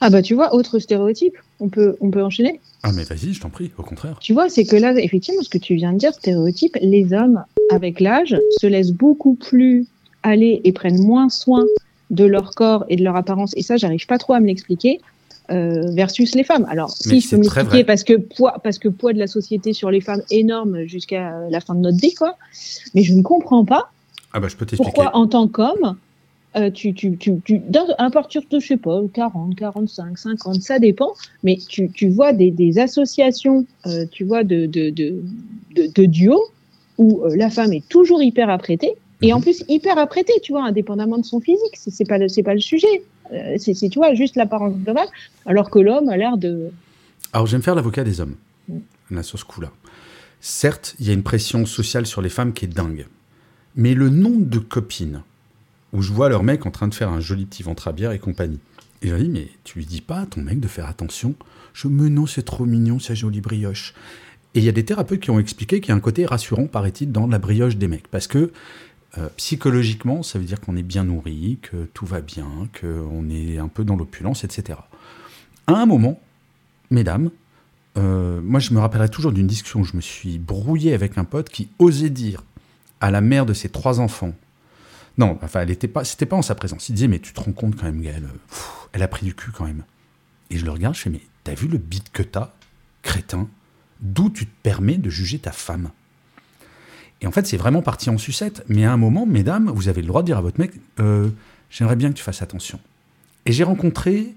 [0.00, 3.40] Ah bah tu vois, autre stéréotype, on peut, on peut enchaîner Ah mais vas-y, je
[3.40, 4.18] t'en prie, au contraire.
[4.20, 7.42] Tu vois, c'est que là, effectivement, ce que tu viens de dire, stéréotype, les hommes,
[7.70, 9.86] avec l'âge, se laissent beaucoup plus
[10.22, 11.64] aller et prennent moins soin
[12.10, 13.52] de leur corps et de leur apparence.
[13.56, 15.00] Et ça, j'arrive pas trop à me l'expliquer.
[15.50, 16.64] Euh, versus les femmes.
[16.70, 19.90] Alors, si je peux m'expliquer, parce que poids, parce que poids de la société sur
[19.90, 22.36] les femmes énorme jusqu'à la fin de notre vie, quoi.
[22.94, 23.90] Mais je ne comprends pas.
[24.32, 25.96] Ah bah, je peux pourquoi, en tant qu'homme,
[26.56, 27.60] euh, tu, tu, tu, tu,
[27.98, 32.32] à partir de, je sais pas, 40, 45, 50, ça dépend, mais tu, tu vois
[32.32, 35.22] des, des associations, euh, tu vois, de, de, de,
[35.74, 36.44] de, duos
[36.98, 39.42] où la femme est toujours hyper apprêtée, et en mhm.
[39.42, 43.02] plus hyper apprêtée, tu vois, indépendamment de son physique, c'est pas, c'est pas le sujet.
[43.32, 45.08] Euh, c'est, tu vois, juste l'apparence globale,
[45.46, 46.70] alors que l'homme a l'air de.
[47.32, 48.34] Alors, j'aime faire l'avocat des hommes,
[48.68, 48.78] mm.
[49.12, 49.70] là, sur ce coup-là.
[50.40, 53.06] Certes, il y a une pression sociale sur les femmes qui est dingue.
[53.76, 55.22] Mais le nombre de copines
[55.92, 58.12] où je vois leur mec en train de faire un joli petit ventre à bière
[58.12, 58.60] et compagnie.
[59.02, 61.34] Et je dis, mais tu lui dis pas à ton mec de faire attention?
[61.72, 63.94] Je me non, c'est trop mignon, sa jolie brioche.
[64.54, 66.66] Et il y a des thérapeutes qui ont expliqué qu'il y a un côté rassurant,
[66.66, 68.08] paraît-il, dans la brioche des mecs.
[68.08, 68.52] Parce que
[69.18, 73.58] euh, psychologiquement, ça veut dire qu'on est bien nourri, que tout va bien, qu'on est
[73.58, 74.78] un peu dans l'opulence, etc.
[75.66, 76.20] À un moment,
[76.90, 77.30] mesdames,
[77.96, 81.24] euh, moi je me rappellerai toujours d'une discussion où je me suis brouillé avec un
[81.24, 82.44] pote qui osait dire
[83.00, 84.34] à la mère de ses trois enfants,
[85.18, 86.88] non, enfin, elle était pas, c'était pas en sa présence.
[86.88, 88.28] Il disait, mais tu te rends compte quand même, Gaëlle,
[88.92, 89.84] elle a pris du cul quand même.
[90.50, 92.52] Et je le regarde, je fais, mais t'as vu le bit que t'as,
[93.02, 93.48] crétin?
[94.00, 95.90] D'où tu te permets de juger ta femme?
[97.20, 98.64] Et en fait, c'est vraiment parti en sucette.
[98.68, 101.28] Mais à un moment, mesdames, vous avez le droit de dire à votre mec, euh,
[101.70, 102.80] j'aimerais bien que tu fasses attention.
[103.46, 104.34] Et j'ai rencontré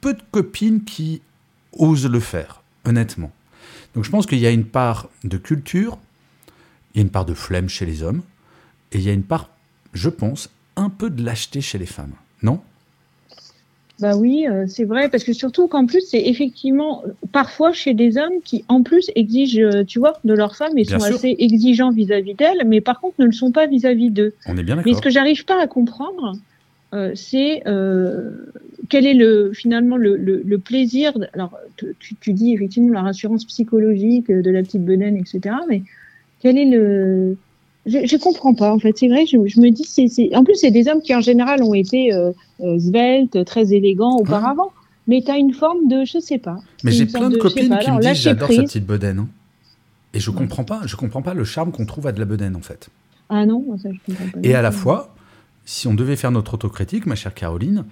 [0.00, 1.22] peu de copines qui
[1.72, 3.32] osent le faire, honnêtement.
[3.94, 5.98] Donc je pense qu'il y a une part de culture,
[6.94, 8.22] il y a une part de flemme chez les hommes,
[8.92, 9.50] et il y a une part
[9.96, 12.12] je pense, un peu de lâcheté chez les femmes,
[12.42, 12.62] non?
[13.98, 18.18] Bah oui, euh, c'est vrai, parce que surtout qu'en plus, c'est effectivement parfois chez des
[18.18, 21.90] hommes qui, en plus, exigent, euh, tu vois, de leurs femmes et sont assez exigeants
[21.90, 24.34] vis-à-vis d'elles, mais par contre ne le sont pas vis-à-vis d'eux.
[24.46, 24.92] On est bien d'accord.
[24.92, 26.34] Mais ce que j'arrive pas à comprendre,
[26.92, 27.62] euh, c'est
[28.88, 31.12] quel est le finalement le, le, plaisir.
[31.32, 35.56] Alors, tu, tu, dis effectivement la rassurance psychologique de la petite bedaine, etc.
[35.68, 35.82] Mais
[36.42, 37.36] quel est le
[37.86, 38.96] je, je comprends pas en fait.
[38.98, 41.62] C'est vrai, je, je me dis, c'est, en plus c'est des hommes qui en général
[41.62, 42.12] ont été
[42.60, 44.72] euh, sveltes, très élégants auparavant.
[45.06, 46.58] Mais tu as une forme de, je sais pas.
[46.82, 49.20] Mais j'ai plein de, copines qui me disent j'adore sa petite bedaine.
[49.20, 49.28] Hein.
[50.14, 52.56] Et je comprends pas, je comprends pas le charme qu'on trouve à de la bedaine
[52.56, 52.88] en fait.
[53.28, 54.38] Ah non, ça je comprends pas.
[54.42, 55.14] Et à la fois,
[55.64, 57.84] si on devait faire notre autocritique, ma chère Caroline,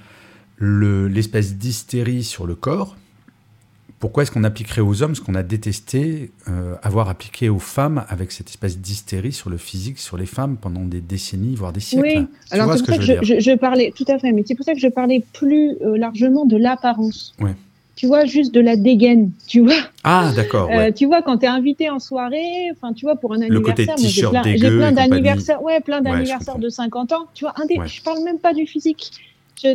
[0.57, 2.97] le, l'espèce d'hystérie sur le corps,
[3.99, 8.05] pourquoi est-ce qu'on appliquerait aux hommes ce qu'on a détesté euh, avoir appliqué aux femmes
[8.09, 11.81] avec cette espèce d'hystérie sur le physique, sur les femmes pendant des décennies, voire des
[11.81, 12.07] siècles?
[12.07, 14.75] Oui, alors c'est pour ça que, je, parlais, tout à fait, mais c'est pour ça
[14.75, 17.35] que je parlais plus euh, largement de l'apparence.
[17.97, 19.75] Tu vois, juste de la dégaine, tu vois.
[20.03, 20.69] Ah, d'accord.
[20.73, 23.95] Euh, tu vois, quand tu es invité en soirée, enfin, tu vois, pour un anniversaire,
[23.97, 27.27] j'ai plein, plein d'anniversaires, ouais, plein d'anniversaires de 50 ans.
[27.35, 29.13] Tu vois, un des, je parle même pas du physique.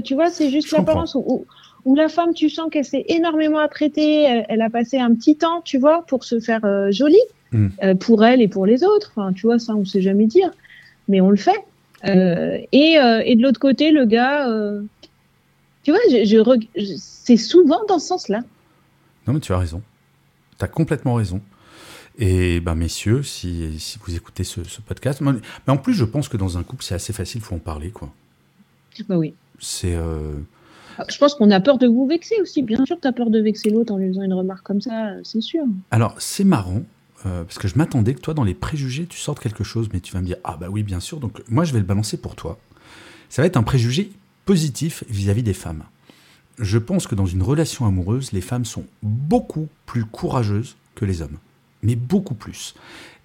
[0.04, 1.16] tu vois, c'est juste l'apparence
[1.86, 5.36] où la femme, tu sens qu'elle s'est énormément apprêtée, elle, elle, a passé un petit
[5.36, 7.18] temps, tu vois, pour se faire euh, jolie,
[7.52, 7.68] mm.
[7.84, 9.12] euh, pour elle et pour les autres.
[9.16, 10.52] Enfin, tu vois, ça, on sait jamais dire,
[11.08, 11.64] mais on le fait.
[12.06, 14.48] Euh, et, et, de l'autre côté, le gars,
[15.84, 18.42] tu vois, je, je, c'est souvent dans ce sens-là.
[19.28, 19.82] Non, mais tu as raison.
[20.58, 21.42] Tu as complètement raison.
[22.18, 25.32] Et ben, messieurs, si, si vous écoutez ce, ce, podcast, mais
[25.68, 27.92] en plus, je pense que dans un couple, c'est assez facile, il faut en parler,
[27.92, 28.12] quoi.
[29.08, 29.34] Bah oui.
[29.60, 29.96] C'est
[31.08, 32.64] je pense qu'on a peur de vous vexer aussi.
[32.64, 35.14] Bien sûr, tu as peur de vexer l'autre en lui faisant une remarque comme ça,
[35.24, 35.64] c'est sûr.
[35.92, 36.84] Alors, c'est marrant,
[37.26, 40.00] euh, parce que je m'attendais que toi, dans les préjugés, tu sortes quelque chose, mais
[40.00, 41.20] tu vas me dire, ah bah oui, bien sûr.
[41.20, 42.60] Donc, moi, je vais le balancer pour toi.
[43.30, 44.12] Ça va être un préjugé
[44.46, 45.84] positif vis-à-vis des femmes.
[46.58, 51.22] Je pense que dans une relation amoureuse, les femmes sont beaucoup plus courageuses que les
[51.22, 51.38] hommes.
[51.84, 52.76] Mais beaucoup plus.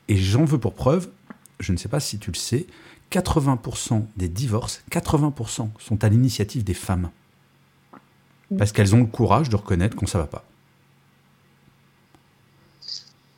[0.09, 1.09] Et j'en veux pour preuve,
[1.59, 2.67] je ne sais pas si tu le sais,
[3.11, 7.11] 80% des divorces, 80% sont à l'initiative des femmes.
[8.57, 10.45] Parce qu'elles ont le courage de reconnaître qu'on ne va pas.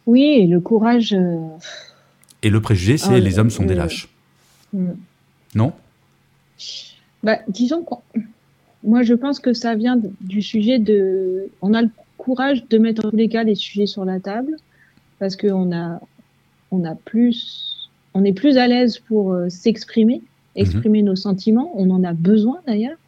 [0.06, 1.12] Oui, et le courage.
[1.12, 1.48] Euh,
[2.42, 4.08] et le préjugé, c'est ah, les hommes sont des lâches.
[4.72, 4.92] Mm.
[5.54, 5.72] Non?
[7.22, 8.20] Bah, Disons que
[8.84, 11.50] moi, je pense que ça vient du sujet de.
[11.60, 14.56] On a le courage de mettre en tous les cas les sujets sur la table
[15.18, 16.00] parce qu'on a,
[16.70, 20.22] on a plus, on est plus à l'aise pour euh, s'exprimer,
[20.54, 21.08] exprimer mhm.
[21.08, 21.72] nos sentiments.
[21.74, 22.98] On en a besoin d'ailleurs.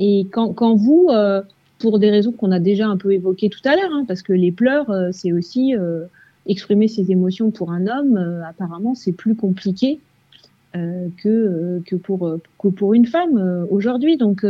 [0.00, 1.42] Et quand, quand vous, euh,
[1.80, 4.32] pour des raisons qu'on a déjà un peu évoquées tout à l'heure, hein, parce que
[4.32, 6.04] les pleurs, euh, c'est aussi euh,
[6.46, 9.98] exprimer ses émotions pour un homme, apparemment, c'est plus compliqué
[10.72, 14.16] que, que, pour, que pour une femme aujourd'hui.
[14.16, 14.46] Donc,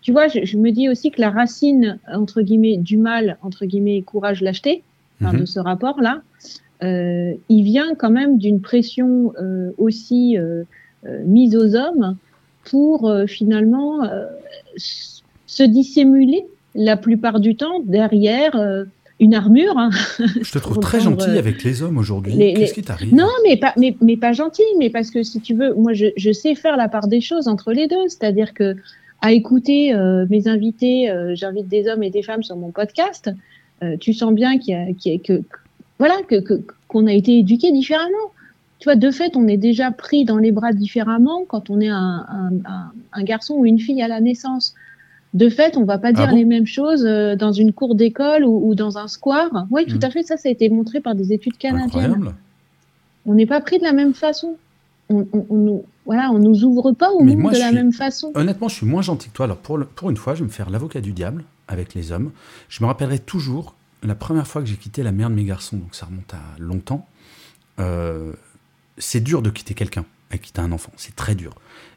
[0.00, 3.66] tu vois, je, je, me dis aussi que la racine, entre guillemets, du mal, entre
[3.66, 4.82] guillemets, courage, lâcheté,
[5.20, 6.22] mm de ce rapport-là,
[6.82, 9.32] il vient quand même d'une pression
[9.76, 10.36] aussi
[11.26, 12.16] mise aux hommes
[12.64, 14.26] pour euh, finalement euh,
[14.76, 16.44] se dissimuler
[16.74, 18.84] la plupart du temps derrière euh,
[19.18, 19.76] une armure.
[19.76, 19.90] Hein.
[20.18, 22.36] Je te trouve très gentil avec les hommes aujourd'hui.
[22.36, 23.14] Qu'est-ce qui t'arrive?
[23.14, 26.06] Non, mais pas, mais, mais pas gentil, mais parce que si tu veux, moi je,
[26.16, 28.08] je sais faire la part des choses entre les deux.
[28.08, 28.76] C'est-à-dire que
[29.22, 29.94] à écouter
[30.30, 33.30] mes invités, j'invite des hommes et des femmes sur mon podcast,
[34.00, 35.42] tu sens bien qu'il y a, qu'il y a que,
[35.98, 36.36] voilà, que,
[36.88, 38.32] qu'on a été éduqués différemment
[38.80, 41.88] tu vois, de fait, on est déjà pris dans les bras différemment quand on est
[41.88, 44.74] un, un, un, garçon ou une fille à la naissance.
[45.34, 48.96] de fait, on va pas dire les mêmes choses dans une cour d'école ou, dans
[48.96, 49.66] un square.
[49.70, 50.04] Oui, tout hmm.
[50.04, 50.22] à fait.
[50.22, 52.32] Ça, ça a été montré par des études canadiennes.
[53.26, 54.56] On n'est pas pris de la même façon.
[55.10, 58.32] On, on, voilà, on nous ouvre pas au monde de la même façon.
[58.34, 59.44] Honnêtement, je suis moins gentil que toi.
[59.44, 62.30] Alors pour, pour une fois, je vais me faire l'avocat du diable avec les hommes.
[62.70, 65.76] Je me rappellerai toujours la première fois que j'ai quitté la mère de mes garçons,
[65.76, 67.06] donc ça remonte à longtemps.
[67.78, 68.32] Euh,
[69.00, 71.54] c'est dur de quitter quelqu'un, à quitter un enfant, c'est très dur.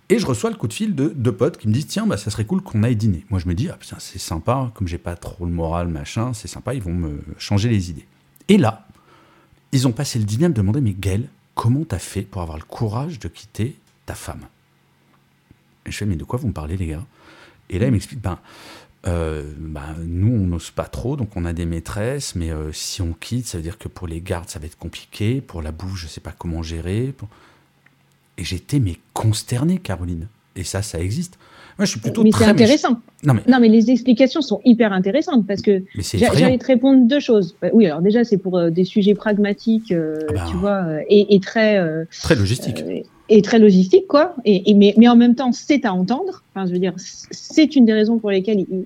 [0.09, 2.17] Et je reçois le coup de fil de deux potes qui me disent tiens bah
[2.17, 3.25] ça serait cool qu'on aille dîner.
[3.29, 6.49] Moi je me dis ah c'est sympa comme j'ai pas trop le moral machin c'est
[6.49, 8.05] sympa ils vont me changer les idées.
[8.49, 8.85] Et là
[9.71, 12.57] ils ont passé le dîner à me demander mais Gaël comment t'as fait pour avoir
[12.57, 14.45] le courage de quitter ta femme?
[15.85, 17.05] Et je fais mais de quoi vous me parlez les gars?
[17.69, 18.39] Et là ils m'expliquent ben
[19.05, 23.01] euh, bah, nous, on n'ose pas trop, donc on a des maîtresses, mais euh, si
[23.01, 25.41] on quitte, ça veut dire que pour les gardes, ça va être compliqué.
[25.41, 27.13] Pour la bouffe, je ne sais pas comment gérer.
[28.37, 30.27] Et j'étais mais consterné, Caroline.
[30.55, 31.37] Et ça, ça existe.
[31.77, 33.01] Moi, je suis plutôt mais c'est intéressant.
[33.23, 33.41] Non mais...
[33.47, 33.67] non mais...
[33.67, 37.55] les explications sont hyper intéressantes parce que j'allais te répondre deux choses.
[37.61, 40.45] Bah, oui, alors déjà, c'est pour euh, des sujets pragmatiques, ah bah.
[40.49, 42.05] tu vois, et, et, très.
[42.21, 42.83] très logistique
[43.29, 44.35] et très logistique, quoi.
[44.45, 46.43] Et, mais, mais, en même temps, c'est à entendre.
[46.53, 48.85] Enfin, je veux dire, c'est une des raisons pour lesquelles ils,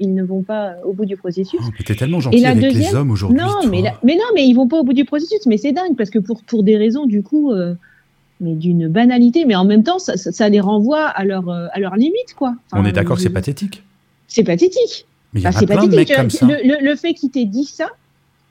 [0.00, 1.60] ils, ne, vont pas au bout du processus.
[1.62, 3.38] Oh, t'es tellement gentil avec les hommes aujourd'hui.
[3.38, 5.46] Non, mais, mais non, mais ils vont pas au bout du processus.
[5.46, 7.74] Mais c'est dingue parce que pour pour des raisons du coup, euh,
[8.40, 9.44] mais d'une banalité.
[9.44, 12.56] Mais en même temps, ça, ça, les renvoie à leur euh, à leur limite, quoi.
[12.72, 13.82] On est d'accord, c'est pathétique.
[14.26, 15.06] C'est pathétique.
[15.32, 16.46] Mais il y a plein de mecs comme ça.
[16.46, 17.88] Le, le, fait qu'il t'ait dit ça,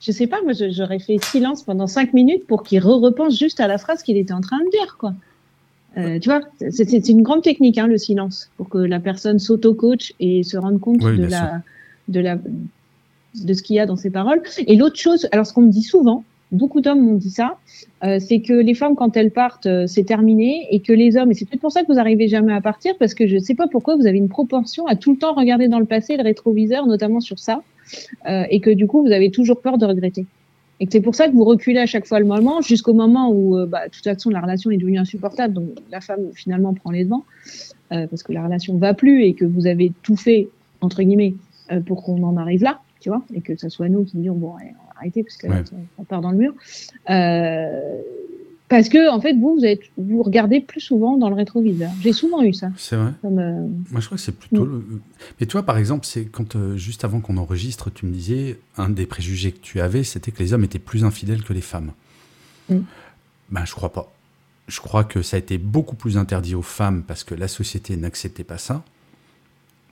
[0.00, 3.66] je sais pas, moi j'aurais fait silence pendant cinq minutes pour qu'il re-repense juste à
[3.66, 5.14] la phrase qu'il était en train de dire, quoi.
[5.96, 10.12] Euh, tu vois, c'est une grande technique, hein, le silence, pour que la personne s'auto-coach
[10.20, 11.62] et se rende compte de, la,
[12.08, 14.42] de, la, de ce qu'il y a dans ses paroles.
[14.58, 17.56] Et l'autre chose, alors ce qu'on me dit souvent, beaucoup d'hommes m'ont dit ça,
[18.04, 21.30] euh, c'est que les femmes, quand elles partent, euh, c'est terminé, et que les hommes,
[21.30, 23.40] et c'est peut-être pour ça que vous arrivez jamais à partir, parce que je ne
[23.40, 26.18] sais pas pourquoi vous avez une propension à tout le temps regarder dans le passé,
[26.18, 27.62] le rétroviseur, notamment sur ça,
[28.28, 30.26] euh, et que du coup, vous avez toujours peur de regretter.
[30.78, 33.56] Et c'est pour ça que vous reculez à chaque fois le moment, jusqu'au moment où,
[33.56, 36.90] euh, bah, de toute façon, la relation est devenue insupportable, donc la femme finalement prend
[36.90, 37.24] les devants,
[37.92, 40.48] euh, parce que la relation va plus et que vous avez tout fait,
[40.80, 41.34] entre guillemets,
[41.86, 44.52] pour qu'on en arrive là, tu vois, et que ce soit nous qui disons, bon,
[44.96, 45.48] arrêtez, parce que
[45.98, 46.54] on part dans le mur.
[48.68, 51.90] Parce que, en fait, vous, vous, êtes, vous regardez plus souvent dans le rétroviseur.
[52.00, 52.70] J'ai souvent eu ça.
[52.76, 53.12] C'est vrai.
[53.24, 54.64] Euh, Moi, je crois que c'est plutôt.
[54.64, 54.84] Mm.
[54.90, 55.00] Le...
[55.40, 58.88] Mais toi, par exemple, c'est quand, euh, juste avant qu'on enregistre, tu me disais, un
[58.88, 61.92] des préjugés que tu avais, c'était que les hommes étaient plus infidèles que les femmes.
[62.68, 62.78] Mm.
[63.50, 64.12] Ben, je crois pas.
[64.66, 67.96] Je crois que ça a été beaucoup plus interdit aux femmes parce que la société
[67.96, 68.82] n'acceptait pas ça.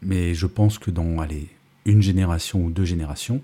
[0.02, 1.48] Mais je pense que dans, allez,
[1.84, 3.40] une génération ou deux générations,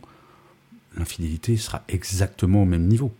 [0.97, 3.13] l'infidélité sera exactement au même niveau.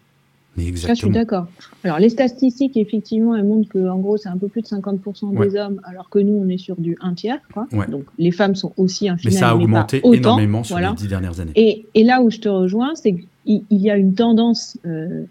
[0.57, 1.47] Je suis d'accord.
[1.85, 5.57] Alors, les statistiques, effectivement, elles montrent qu'en gros, c'est un peu plus de 50% des
[5.57, 7.39] hommes, alors que nous, on est sur du un tiers.
[7.53, 7.67] Quoi.
[7.89, 9.35] Donc, les femmes sont aussi infidèles.
[9.35, 11.53] Mais ça a augmenté énormément sur les dix dernières années.
[11.55, 15.25] Et, et, là où je te rejoins, c'est qu'il y a une tendance euh,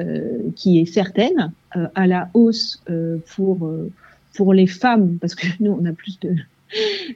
[0.00, 3.90] euh, qui est certaine euh, à la hausse euh, pour, euh,
[4.34, 6.34] pour les femmes, parce que nous, on a plus de,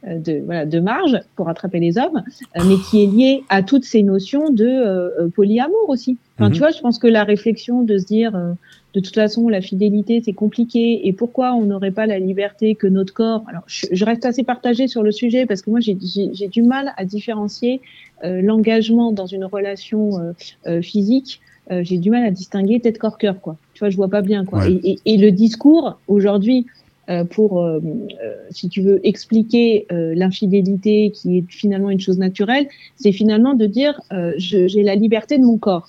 [0.06, 2.22] de, voilà, de marge pour rattraper les hommes,
[2.56, 6.16] euh, mais qui est lié à toutes ces notions de euh, polyamour aussi.
[6.36, 6.58] Enfin, Tu mhm.
[6.58, 8.32] vois, je pense que la réflexion de se dire,
[8.94, 12.86] de toute façon, la fidélité, c'est compliqué, et pourquoi on n'aurait pas la liberté que
[12.86, 13.42] notre corps...
[13.48, 17.04] Alors, je, reste assez partagée sur le sujet, parce que moi, j'ai du mal à
[17.04, 17.80] différencier
[18.22, 20.34] l'engagement dans une relation
[20.80, 21.40] physique
[21.82, 23.56] j'ai du mal à distinguer tête corps cœur quoi.
[23.74, 24.66] Tu vois, je vois pas bien quoi.
[24.66, 26.77] Et, et, et, le discours aujourd'hui euh,
[27.30, 27.80] pour, euh,
[28.22, 33.66] euh, si tu veux, expliquer l'infidélité qui est finalement une chose naturelle, c'est finalement de
[33.66, 34.00] dire
[34.36, 35.88] j'ai la liberté de mon corps.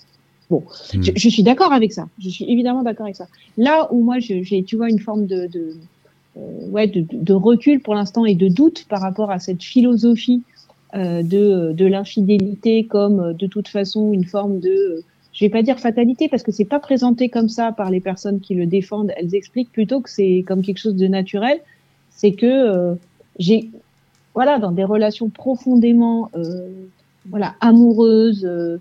[0.50, 0.64] Bon,
[0.96, 1.04] hmm.
[1.16, 2.08] je, suis d'accord avec ça.
[2.18, 3.28] Je suis évidemment d'accord avec ça.
[3.58, 5.76] Là où moi j'ai, tu vois, une forme de, de
[6.72, 10.42] ouais, de, de, recul pour l'instant et de doute par rapport à cette philosophie
[10.96, 15.04] euh, de, de l'infidélité comme de toute façon une forme de
[15.34, 18.40] je vais pas dire fatalité parce que c'est pas présenté comme ça par les personnes
[18.40, 19.12] qui le défendent.
[19.18, 21.60] Elles expliquent plutôt que c'est comme quelque chose de naturel.
[22.10, 22.96] C'est que euh,
[23.38, 23.70] j'ai,
[24.34, 26.70] voilà, dans des relations profondément, euh,
[27.30, 28.78] voilà, amoureuses euh,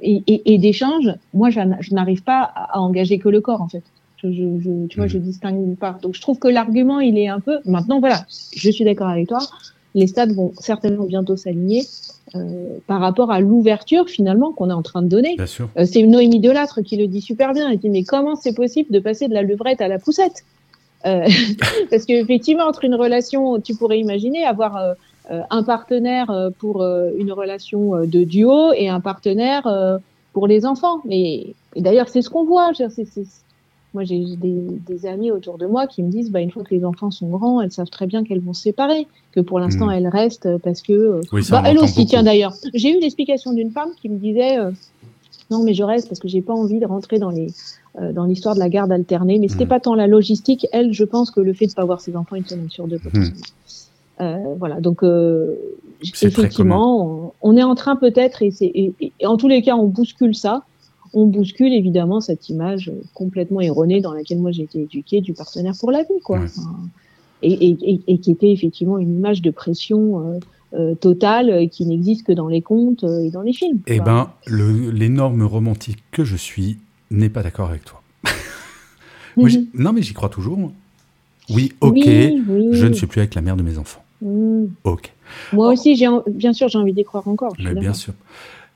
[0.00, 3.84] et, et, et d'échanges, moi, je n'arrive pas à, engager que le corps en fait.
[4.18, 5.22] Je, je, tu vois, je mmh.
[5.22, 5.98] distingue pas.
[6.00, 7.58] Donc, je trouve que l'argument, il est un peu.
[7.64, 8.24] Maintenant, voilà,
[8.54, 9.40] je suis d'accord avec toi.
[9.94, 11.82] Les stades vont certainement bientôt s'aligner.
[12.34, 15.36] Euh, par rapport à l'ouverture finalement qu'on est en train de donner.
[15.38, 17.68] Euh, c'est Noémie Delattre qui le dit super bien.
[17.68, 20.44] Elle dit mais comment c'est possible de passer de la levrette à la poussette?
[21.04, 21.28] Euh,
[21.90, 24.94] Parce qu'effectivement entre une relation, tu pourrais imaginer avoir euh,
[25.50, 29.68] un partenaire pour une relation de duo et un partenaire
[30.32, 31.00] pour les enfants.
[31.04, 32.70] Mais d'ailleurs c'est ce qu'on voit.
[33.94, 36.84] Moi, j'ai des, amis autour de moi qui me disent, bah, une fois que les
[36.84, 39.92] enfants sont grands, elles savent très bien qu'elles vont se séparer, que pour l'instant, hmm.
[39.92, 41.20] elles restent parce que...
[41.32, 42.54] Oui, bah, elle aussi, tiens d'ailleurs.
[42.72, 44.56] J'ai eu l'explication d'une femme qui me disait,
[45.50, 47.48] non, mais je reste parce que j'ai pas envie de rentrer dans les
[48.00, 49.38] euh, dans l'histoire de la garde alternée.
[49.38, 49.68] Mais c'était mmh.
[49.68, 50.66] pas tant la logistique.
[50.72, 52.98] Elle, je pense que le fait de pas voir ses enfants une semaine sur deux,
[52.98, 53.36] potentiellement.
[53.36, 54.22] Mmh.
[54.22, 54.80] Euh, voilà.
[54.80, 55.56] Donc euh,
[56.00, 60.62] effectivement, on, est en train peut-être, et, et, en tous les cas, on bouscule ça.
[61.14, 65.74] On bouscule évidemment cette image complètement erronée dans laquelle moi j'ai été éduquée du partenaire
[65.78, 66.40] pour la vie, quoi.
[67.42, 70.40] et, et, qui était effectivement une image de pression
[70.74, 73.80] euh, totale euh, qui n'existe que dans les contes euh, et dans les films.
[73.86, 76.78] Eh ben, l'énorme romantique que je suis
[77.10, 78.02] n'est pas d'accord avec toi.
[79.34, 79.68] Mhm.
[79.72, 80.58] non, mais j'y crois toujours.
[81.48, 84.04] Oui, ok, je ne suis plus avec la mère de mes enfants.
[84.20, 84.68] Mhm.
[84.84, 85.10] Ok.
[85.54, 85.94] Moi aussi,
[86.28, 87.54] bien sûr, j'ai envie d'y croire encore.
[87.58, 88.12] Mais bien sûr.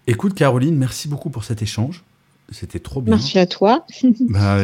[0.06, 2.04] Écoute, Caroline, merci beaucoup pour cet échange.
[2.50, 3.16] C'était trop bien.
[3.16, 3.84] Merci à toi.
[4.20, 4.58] bah,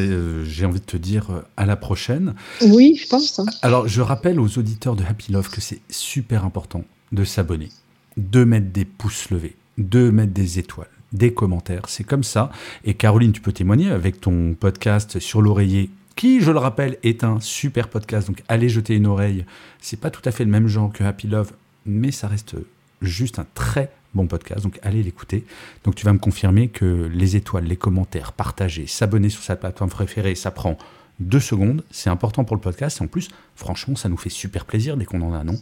[0.45, 2.35] J'ai envie de te dire à la prochaine.
[2.61, 3.39] Oui, je pense.
[3.39, 3.47] Hein.
[3.63, 7.69] Alors, je rappelle aux auditeurs de Happy Love que c'est super important de s'abonner,
[8.17, 11.83] de mettre des pouces levés, de mettre des étoiles, des commentaires.
[11.89, 12.51] C'est comme ça.
[12.85, 17.25] Et Caroline, tu peux témoigner avec ton podcast sur l'oreiller qui, je le rappelle, est
[17.25, 18.29] un super podcast.
[18.29, 19.45] Donc allez jeter une oreille.
[19.81, 21.53] C'est pas tout à fait le même genre que Happy Love,
[21.87, 22.55] mais ça reste
[23.01, 24.63] juste un très bon podcast.
[24.63, 25.45] Donc allez l'écouter.
[25.85, 29.91] Donc tu vas me confirmer que les étoiles, les commentaires, partager, s'abonner sur sa plateforme
[29.91, 30.77] préférée, ça prend
[31.21, 31.83] deux secondes.
[31.91, 32.99] C'est important pour le podcast.
[33.01, 35.57] Et en plus, franchement, ça nous fait super plaisir dès qu'on en a, non?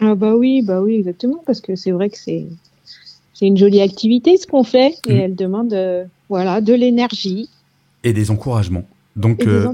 [0.00, 2.46] Ah bah oui, bah oui, exactement, parce que c'est vrai que c'est
[3.32, 5.20] c'est une jolie activité ce qu'on fait et mm.
[5.20, 7.50] elle demande euh, voilà de l'énergie
[8.02, 8.88] et des encouragements.
[9.14, 9.66] Donc euh,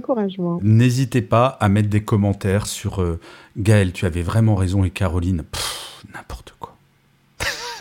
[0.63, 3.19] n'hésitez pas à mettre des commentaires sur euh,
[3.57, 5.43] Gaël, tu avais vraiment raison et Caroline.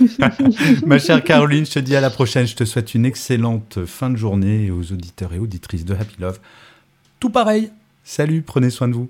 [0.85, 2.47] Ma chère Caroline, je te dis à la prochaine.
[2.47, 6.39] Je te souhaite une excellente fin de journée aux auditeurs et auditrices de Happy Love.
[7.19, 7.71] Tout pareil.
[8.03, 9.09] Salut, prenez soin de vous.